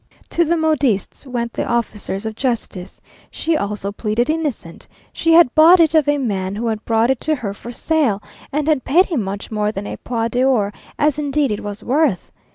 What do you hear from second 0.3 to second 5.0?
To the modiste's went the officers of justice. She also pleaded innocent.